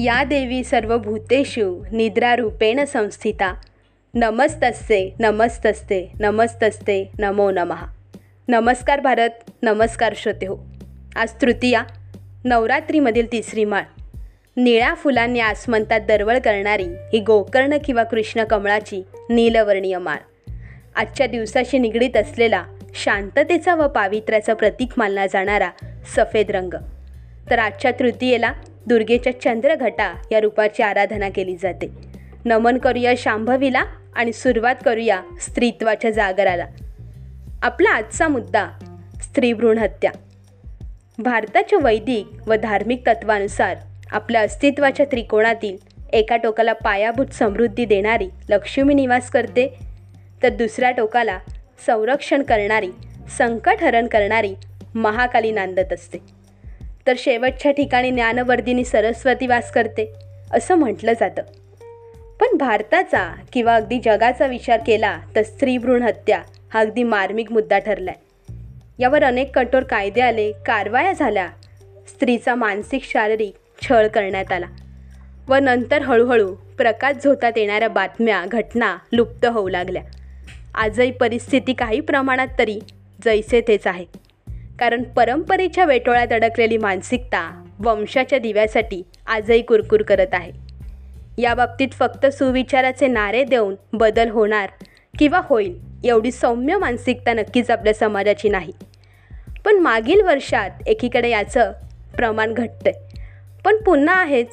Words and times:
या 0.00 0.24
देवी 0.24 0.64
सर्वभूतेषु 0.64 1.84
निद्रारूपेण 1.92 2.84
संस्थिता। 2.84 3.52
नमस्तस्ते 4.14 5.14
नमस्तस्ते 5.20 6.12
नमस्तस्ते 6.20 7.10
नमो 7.18 7.50
नमः। 7.50 7.82
नमस्कार 8.48 9.00
भारत 9.00 9.30
नमस्कार 9.62 10.14
श्रोते 10.16 10.46
हो। 10.46 10.56
आज 11.16 11.32
तृतीया 11.42 11.82
नवरात्रीमधील 12.44 13.32
तिसरी 13.32 13.64
माळ। 13.64 13.82
निळ्या 14.56 14.94
फुलांनी 14.94 15.40
आसमंतात 15.40 16.00
दरवळ 16.00 16.38
करणारी 16.38 16.86
ही 17.12 17.20
गोकर्ण 17.20 17.76
किंवा 17.84 18.02
कृष्ण 18.02 18.44
कमळाची 18.44 19.02
नीलवर्णीय 19.30 19.98
माळ। 19.98 20.18
आजच्या 20.96 21.26
दिवसाशी 21.26 21.78
निगडीत 21.78 22.16
असलेला 22.16 22.64
शांततेचा 22.94 23.74
व 23.74 23.88
पावित्र्याचा 23.88 24.54
प्रतीक 24.54 24.88
मानला 24.96 25.26
जाणारा 25.26 25.70
सफेद 26.16 26.50
रंग। 26.50 26.74
तर 27.50 27.58
आजच्या 27.58 27.90
तृतीयेला 27.90 28.52
दुर्गेच्या 28.86 29.40
चंद्रघटा 29.40 30.14
या 30.32 30.40
रूपाची 30.40 30.82
आराधना 30.82 31.28
केली 31.28 31.56
जाते. 31.56 31.90
नमन 32.44 32.78
करूया 32.78 33.12
शांभवीला 33.16 33.84
आणि 34.14 34.32
सुरुवात 34.32 34.74
करूया 34.84 35.20
स्त्रीत्वाच्या 35.40 36.10
जागराला. 36.10 36.66
आपला 37.62 37.90
आजचा 37.90 38.28
मुद्दा 38.28 38.68
स्त्रीभ्रूण 39.22 39.78
हत्या. 39.78 40.10
भारताच्या 41.18 41.78
वैदिक 41.82 42.48
व 42.48 42.54
धार्मिक 42.54 43.06
तत्वानुसार 43.06 43.76
आपल्या 44.10 44.40
अस्तित्वाच्या 44.40 45.06
त्रिकोणातील 45.06 45.76
एका 46.12 46.36
टोकाला 46.36 46.72
पायाभूत 46.72 47.26
समृद्धी 47.26 47.84
देणारी 47.84 48.28
लक्ष्मी 48.48 48.94
निवास 48.94 49.30
करते 49.30 49.78
तर 50.42 50.48
दुसऱ्या 50.48 50.90
टोकाला 50.90 51.38
संरक्षण 51.86 52.42
करणारी 52.42 52.90
संकटहरण 53.38 54.06
करणारी 54.06 54.54
महाकाली 54.94 55.52
नांदत 55.52 55.92
असते. 55.92 56.37
तर 57.08 57.14
शेवटच्या 57.18 57.72
ठिकाणी 57.72 58.10
ज्ञानवर्धिनी 58.10 58.84
सरस्वती 58.84 59.46
वास 59.46 59.70
करते 59.70 60.12
असं 60.52 60.74
म्हटलं 60.74 61.12
जातं. 61.20 61.42
पण 62.40 62.56
भारताचा 62.56 63.34
किंवा 63.52 63.74
अगदी 63.74 63.98
जगाचा 64.04 64.46
विचार 64.46 64.80
केला 64.86 65.18
तर 65.36 65.42
स्त्रीभ्रूण 65.42 66.02
हत्या 66.02 66.42
हा 66.74 66.80
अगदी 66.80 67.02
मार्मिक 67.02 67.52
मुद्दा 67.52 67.78
ठरला 67.78 68.10
आहे 68.10 68.54
यावर 68.98 69.24
अनेक 69.24 69.58
कठोर 69.58 69.82
कायदे 69.82 70.20
आले 70.20 70.52
कारवाया 70.66 71.12
झाल्या 71.12 71.48
स्त्रीचा 72.08 72.54
मानसिक 72.54 73.04
शारीरिक 73.04 73.54
छळ 73.82 74.06
करण्यात 74.06 74.52
आला 74.52 74.66
व 75.48 75.54
नंतर 75.54 76.02
हळूहळू 76.02 76.54
प्रकाश 76.54 77.24
झोतात 77.24 77.52
येणाऱ्या 77.56 77.88
बातम्या 77.88 78.44
घटना 78.48 78.96
लुप्त 79.12 79.46
होऊ 79.46 79.68
लागल्या. 79.68 80.02
आजही 80.74 81.10
परिस्थिती 81.10 81.72
काही 81.72 82.00
प्रमाणात 82.00 82.48
तरी 82.58 82.80
जैसे 83.24 83.60
तेच 83.60 83.86
आहे. 83.86 84.04
कारण 84.78 85.02
परंपरेच्या 85.02 85.84
वेटोळ्यात 85.84 86.32
अडकलेली 86.32 86.76
मानसिकता 86.76 87.64
वंशाच्या 87.78 88.38
दिव्यासाठी 88.38 89.02
आजही 89.26 89.62
कुरकुर 89.62 90.02
करत 90.02 90.26
आहे. 90.32 90.52
याबाबतीत 91.38 91.88
फक्त 91.92 92.26
सुविचाराचे 92.26 93.06
नारे 93.06 93.44
देऊन 93.44 93.74
बदल 93.92 94.30
होणार 94.30 94.68
किंवा 95.18 95.40
होईल 95.44 95.78
एवढी 96.04 96.32
सौम्य 96.32 96.76
मानसिकता 96.76 97.32
नक्कीच 97.32 97.70
आपल्या 97.70 97.94
समाजाची 97.94 98.48
नाही. 98.48 98.72
पण 99.64 99.74
मागील 99.74 100.20
वर्षात 100.20 100.70
एकीकडे 100.86 101.30
याचं 101.30 101.72
प्रमाण 102.16 102.54
घटतंय. 102.54 102.92
पण 103.64 103.76
पुन्हा 103.76 104.14
आहेच 104.14 104.48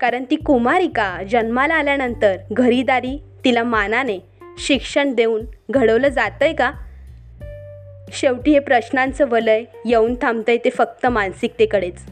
कारण 0.00 0.24
ती 0.30 0.36
कुमारिका 0.36 1.22
जन्माला 1.30 1.74
आल्यानंतर 1.74 2.36
घरीदारी 2.52 3.22
तिला 3.44 3.62
मानाने 3.62 4.18
शिक्षण 4.58 5.14
देऊन 5.14 5.44
घडवलं 5.70 6.08
जातंय 6.08 6.52
का? 6.52 6.72
शेवटी 8.12 8.50
हे 8.50 8.58
प्रश्नांचं 8.58 9.28
वलय 9.28 9.64
येऊन 9.86 10.14
थांबतंय 10.14 10.56
ते 10.56 10.70
फक्त 10.70 11.06
मानसिकतेकडेच. 11.06 12.04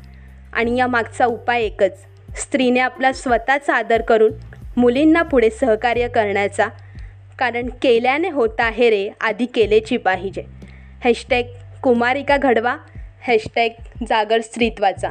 आणि 0.53 0.77
या 0.77 0.87
मागचा 0.87 1.27
उपाय 1.27 1.63
एकच 1.63 1.99
स्त्रीने 2.37 2.81
आपला 2.81 3.13
स्वतःचा 3.13 3.75
आदर 3.75 4.03
करून 4.03 4.33
मुलींना 4.77 5.23
पुढे 5.23 5.51
सहकार्य 5.51 6.09
करण्याचा. 6.09 6.69
कारण 7.39 7.67
केल्याने 7.83 8.29
होता 8.29 8.65
आहे 8.65 8.91
रे 8.91 9.11
आधी 9.21 9.47
केलेची 9.47 9.97
पाहिजे. 9.97 10.43
हॅशटॅग 11.05 11.43
कुमारिका 11.83 12.37
घडवा 12.37 12.77
हॅशटॅग 13.27 13.69
जागर 14.09 14.41
स्त्रीत्वाचा. 14.41 15.11